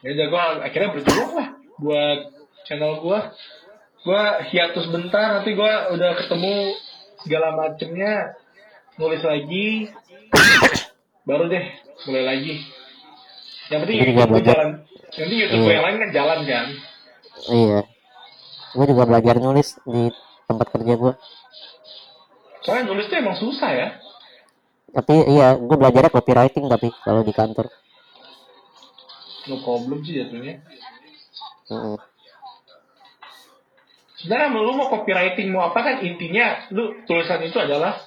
Ya 0.02 0.08
udah 0.18 0.26
gua 0.30 0.42
akhirnya 0.66 0.90
berjuang 0.98 1.30
lah 1.38 1.48
buat 1.78 2.18
channel 2.66 2.98
gua. 2.98 3.32
Gua 4.02 4.42
hiatus 4.50 4.90
bentar, 4.90 5.38
nanti 5.38 5.54
gua 5.54 5.94
udah 5.94 6.10
ketemu 6.18 6.74
segala 7.22 7.54
macemnya, 7.54 8.34
nulis 8.98 9.22
lagi, 9.22 9.86
baru 11.22 11.46
deh 11.46 11.64
mulai 12.10 12.24
lagi. 12.26 12.54
Yang 13.70 13.80
penting 13.86 13.96
YouTube 14.02 14.16
gua 14.18 14.26
gua 14.26 14.32
belajar. 14.34 14.54
jalan. 14.58 14.70
Nanti 15.12 15.34
YouTube 15.38 15.60
gua 15.62 15.70
Iya. 15.70 15.76
yang 15.78 15.84
lain 15.86 15.96
kan 16.02 16.10
jalan 16.10 16.38
kan. 16.44 16.66
Iya. 17.46 17.80
Gue 18.72 18.86
juga 18.88 19.04
belajar 19.04 19.36
nulis 19.36 19.76
di 19.84 20.08
tempat 20.48 20.66
kerja 20.72 20.94
gue. 20.96 21.12
Soalnya 22.64 22.84
nulis 22.88 23.04
tuh 23.04 23.18
emang 23.20 23.36
susah 23.36 23.70
ya. 23.74 23.88
Tapi 24.92 25.14
iya, 25.28 25.56
gue 25.60 25.76
belajarnya 25.76 26.08
copywriting 26.08 26.68
tapi 26.72 26.88
kalau 27.04 27.20
di 27.20 27.36
kantor. 27.36 27.68
No 29.46 29.56
problem 29.60 29.98
sih 30.02 30.14
jatuhnya. 30.14 30.62
Heeh. 31.66 31.96
Sebenarnya 34.22 34.54
lu 34.54 34.72
mau 34.78 34.86
copywriting 34.86 35.50
mau 35.50 35.66
apa 35.66 35.82
kan 35.82 35.96
intinya 35.98 36.70
lu 36.70 36.94
tulisan 37.10 37.42
itu 37.42 37.58
adalah 37.58 37.98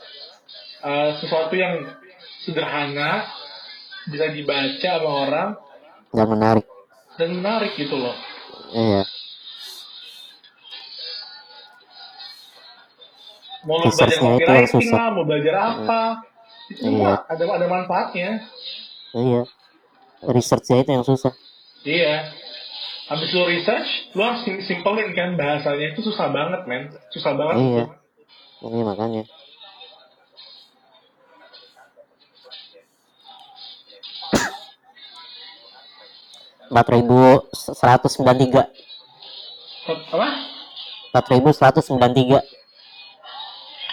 uh, 0.79 1.11
sesuatu 1.19 1.51
yang 1.59 1.83
sederhana 2.47 3.27
bisa 4.07 4.31
dibaca 4.31 4.79
sama 4.79 5.11
orang 5.27 5.49
Dan 6.15 6.27
menarik. 6.31 6.63
dan 7.19 7.29
menarik 7.35 7.75
gitu 7.75 7.99
loh. 7.99 8.15
Iya. 8.71 9.03
Mau 13.65 13.81
lu 13.81 13.89
belajar 13.89 14.09
copywriting 14.15 14.87
lah, 14.93 15.07
mau 15.11 15.23
belajar 15.25 15.55
apa, 15.57 16.01
itu 16.69 16.85
Iya. 16.85 17.27
ada 17.27 17.43
ada 17.49 17.67
manfaatnya. 17.67 18.29
Iya. 19.11 19.41
Researchnya 20.23 20.85
itu 20.85 20.91
yang 20.95 21.05
susah. 21.05 21.33
Iya. 21.83 22.31
Habis 23.05 23.29
lu 23.37 23.45
research, 23.45 23.89
lu 24.17 24.21
harus 24.25 24.41
sim- 24.41 24.63
simpelin 24.65 25.13
kan 25.13 25.37
bahasanya 25.37 25.93
itu 25.93 26.01
susah 26.01 26.33
banget 26.33 26.61
men, 26.65 26.89
susah 27.13 27.37
banget. 27.37 27.55
Iya. 27.61 27.85
Ini 28.65 28.81
makanya. 28.81 29.23
Empat 36.65 36.87
ribu 36.89 37.45
seratus 37.53 38.17
sembilan 38.17 38.37
tiga. 38.41 38.63
Apa? 39.85 40.27
Empat 41.13 41.25
ribu 41.29 41.49
seratus 41.53 41.85
sembilan 41.85 42.11
tiga. 42.17 42.39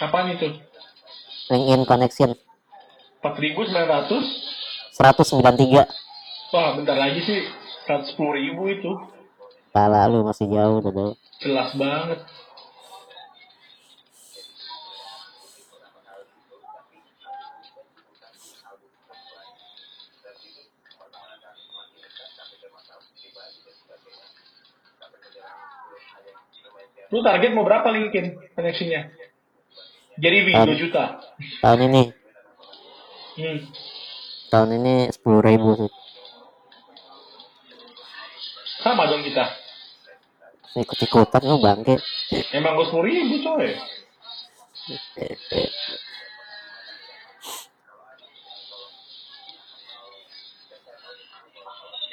Kapan 0.01 0.33
itu? 0.33 0.47
LinkedIn 1.53 1.83
connection 1.85 2.29
4.900? 3.21 4.95
seratus 4.95 5.25
sembilan 5.31 5.55
tiga. 5.55 5.83
Wah, 6.53 6.77
bentar 6.77 6.93
lagi 6.93 7.17
sih 7.25 7.49
110 7.89 8.13
ribu 8.13 8.69
itu. 8.69 8.93
Pala 9.73 10.05
lu 10.05 10.21
masih 10.21 10.45
jauh, 10.53 10.85
Dodo. 10.85 11.17
Jelas 11.41 11.73
banget. 11.73 12.21
Lu 27.09 27.25
target 27.25 27.49
mau 27.57 27.65
berapa 27.65 27.89
Linkin 27.89 28.37
koneksinya? 28.53 29.09
Jadi 30.21 30.37
Wi 30.45 30.53
2 30.53 30.81
juta. 30.85 31.17
Tahun 31.65 31.81
ini. 31.81 32.13
Hmm. 33.41 33.59
Tahun 34.53 34.69
ini 34.69 35.09
sepuluh 35.09 35.41
ribu 35.41 35.81
sih. 35.81 36.02
Sama 38.83 39.07
dong 39.07 39.23
kita. 39.23 39.45
ikut 40.73 40.97
ikutan 41.05 41.45
lu 41.45 41.61
bangke 41.61 42.01
Emang 42.49 42.73
gue 42.73 42.85
sepuluh 42.89 43.05
ribu 43.05 43.45
coy. 43.45 43.77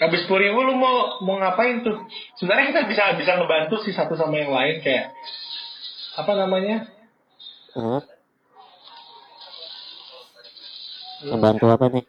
Habis 0.00 0.20
sepuluh 0.24 0.40
ribu 0.44 0.60
lu 0.64 0.76
mau 0.76 1.20
mau 1.24 1.40
ngapain 1.40 1.80
tuh? 1.84 2.04
Sebenarnya 2.36 2.72
kita 2.72 2.82
bisa 2.88 3.04
bisa 3.16 3.32
ngebantu 3.40 3.80
sih 3.84 3.96
satu 3.96 4.16
sama 4.16 4.38
yang 4.38 4.52
lain 4.52 4.84
kayak 4.84 5.12
apa 6.20 6.32
namanya? 6.36 6.84
hmm? 7.74 8.02
ngebantu 11.20 11.66
apa 11.68 11.86
nih 11.92 12.04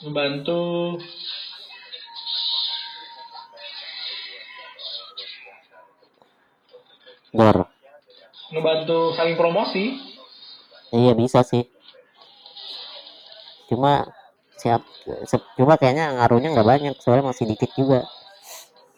Ngebantu 0.00 0.60
dor 7.30 7.66
ngebantu 8.50 9.14
saling 9.14 9.38
promosi. 9.38 9.94
iya 10.90 11.14
bisa 11.14 11.46
sih. 11.46 11.62
Cuma 13.70 14.10
siap 14.58 14.82
se- 15.24 15.46
cuma 15.54 15.78
kayaknya 15.78 16.18
ngaruhnya 16.18 16.50
nggak 16.50 16.66
banyak 16.66 16.94
soalnya 16.98 17.30
masih 17.30 17.46
dikit 17.46 17.70
juga. 17.78 18.02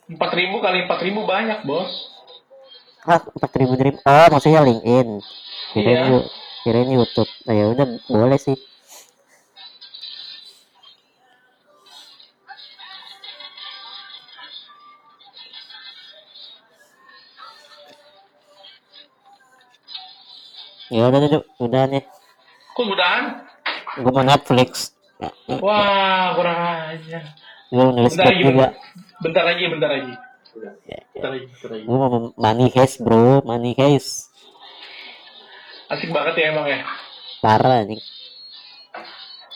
Empat 0.09 0.33
ribu 0.33 0.65
kali 0.65 0.89
empat 0.89 1.01
ribu 1.05 1.29
banyak 1.29 1.69
bos. 1.69 1.93
ah 3.05 3.21
empat 3.21 3.53
ribu 3.61 3.77
dari 3.77 3.93
oh 3.93 4.27
maksudnya 4.33 4.65
LinkedIn. 4.65 5.09
Kirain 5.77 6.01
Iya. 6.01 6.21
Kirain 6.65 6.91
YouTube. 6.95 7.29
Nah, 7.45 7.53
ya 7.53 7.65
udah 7.77 7.87
boleh 8.09 8.39
sih 8.41 8.57
ya 20.93 21.09
udah 21.09 21.19
udah 21.21 21.41
udah 21.59 21.83
nih 21.89 22.05
Kok 22.73 22.85
mudahan? 22.87 23.25
gue 23.95 24.11
mau 24.11 24.23
Netflix 24.23 24.93
Wah 25.55 26.35
kurang 26.35 26.59
aja. 26.89 27.21
gue 27.69 27.85
nulis 27.91 28.13
Bentar 28.13 28.27
lagi, 28.29 28.43
juga 28.43 28.67
bentar 29.19 29.45
lagi, 29.45 29.63
bentar 29.67 29.91
lagi. 29.91 30.13
Bentar 30.53 31.31
lagi, 31.31 31.45
bentar 31.47 31.69
lagi. 31.71 31.85
gue 31.85 31.97
mau 31.97 32.11
money 32.35 32.69
heist 32.69 32.97
bro 33.01 33.41
money 33.43 33.73
heist 33.73 34.29
Asik 35.89 36.09
banget 36.09 36.35
ya 36.35 36.47
emang 36.51 36.67
ya. 36.67 36.81
parah 37.39 37.85
nih 37.85 38.01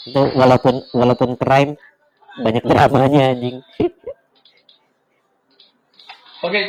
itu 0.05 0.20
walaupun 0.33 0.75
walaupun 0.92 1.35
crime 1.35 1.75
banyak 2.37 2.62
dramanya 2.62 3.33
anjing 3.33 3.59
Oke, 6.38 6.61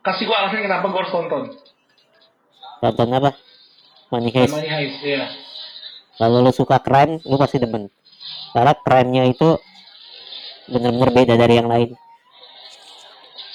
kasih 0.00 0.24
gua 0.24 0.46
alasan 0.46 0.62
kenapa 0.62 0.86
gua 0.86 1.00
harus 1.00 1.10
tonton. 1.10 1.42
Tonton 2.84 3.08
apa 3.10 3.30
money 4.10 4.28
heist 4.28 4.52
Money 4.52 4.68
Heist, 4.68 5.00
ya. 5.00 5.24
kalau 6.16 6.40
lu 6.40 6.52
suka 6.52 6.76
crime 6.78 7.24
lu 7.24 7.34
pasti 7.34 7.56
demen 7.56 7.88
karena 8.52 8.76
crime-nya 8.76 9.24
itu 9.26 9.56
bener-bener 10.66 11.10
beda 11.10 11.34
dari 11.34 11.54
yang 11.56 11.66
lain 11.66 11.96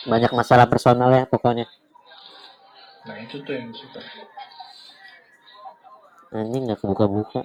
banyak 0.03 0.31
masalah 0.31 0.65
personal 0.65 1.09
ya 1.09 1.23
pokoknya 1.25 1.69
Nah 2.99 3.15
itu 3.15 3.39
tuh 3.41 3.55
yang 3.55 3.71
suka. 3.71 4.01
anjing 6.31 6.67
nggak 6.67 6.77
kebuka-buka 6.77 7.41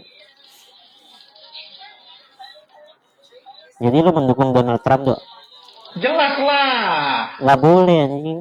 jadi 3.76 3.96
lu 4.00 4.10
mendukung 4.10 4.50
Donald 4.50 4.80
Trump 4.80 5.02
dok 5.06 5.20
Jelas 5.94 6.34
lah. 6.42 7.38
nggak 7.38 7.60
boleh 7.60 7.96
anjing 8.02 8.40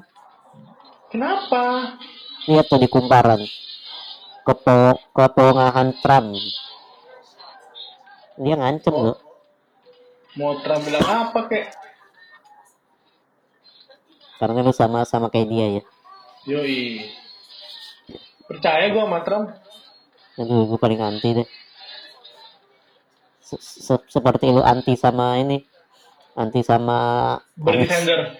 Kenapa? 1.07 1.93
Lihat 2.45 2.65
tuh 2.67 2.77
di 2.77 2.87
kumparan 2.87 3.39
kepo 4.43 4.75
kepongahan 5.11 5.95
Trump 5.99 6.35
dia 8.35 8.55
ngancem 8.55 8.91
loh 8.93 9.17
Mau 10.33 10.57
Trump 10.59 10.81
bilang 10.81 11.05
apa 11.05 11.45
kek? 11.45 11.65
karena 14.35 14.59
lu 14.59 14.73
sama 14.73 15.05
sama 15.05 15.29
kayak 15.29 15.47
dia 15.47 15.65
ya 15.71 15.83
Yoi. 16.43 17.07
Percaya 18.43 18.91
gua 18.91 19.07
sama 19.07 19.19
Trump. 19.23 19.47
aduh 20.33 20.65
gue 20.65 20.75
paling 20.75 20.99
anti 20.99 21.29
deh 21.31 21.47
Se- 23.39 23.61
se- 23.61 24.07
seperti 24.09 24.49
lu 24.49 24.59
anti 24.59 24.97
sama 24.97 25.37
ini 25.37 25.61
anti 26.33 26.59
sama 26.59 27.37
Bernie. 27.53 27.85
Sanders. 27.85 28.33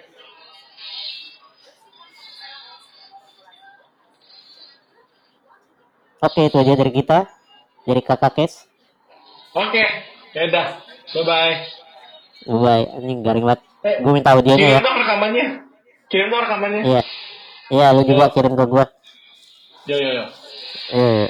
Oke 6.23 6.41
itu 6.41 6.55
aja 6.55 6.73
dari 6.73 6.91
kita 6.91 7.19
dari 7.83 8.01
kakak 8.01 8.33
kes 8.33 8.53
Oke, 9.53 9.85
ya 10.33 10.49
udah. 10.49 10.67
Bye 11.13 11.23
bye. 11.23 11.55
bye 12.43 12.85
anjing 12.91 13.21
garing 13.21 13.45
banget 13.45 13.61
Eh, 13.83 13.99
gue 13.99 14.11
minta 14.11 14.31
audionya 14.31 14.57
Kirim 14.57 14.73
ya 14.73 14.79
dong 14.79 14.97
rekamannya. 14.97 15.45
Kirim 16.07 16.27
dong 16.27 16.41
rekamannya. 16.41 16.81
iya 16.81 17.01
iya 17.69 17.85
lu 17.91 18.01
juga 18.01 18.31
kirim 18.31 18.55
ke 18.55 18.65
gue 18.65 18.85
Yo 19.83 19.95
yo 19.95 20.09
yo. 20.13 20.25
eh 20.89 21.27